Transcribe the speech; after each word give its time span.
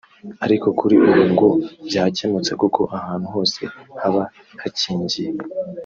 ariko 0.45 0.67
kuri 0.79 0.95
ubu 1.05 1.23
ngo 1.31 1.47
byakemutse 1.87 2.51
kuko 2.61 2.81
ahantu 2.97 3.27
hose 3.33 3.59
haba 4.01 4.23
hakingiye 4.61 5.29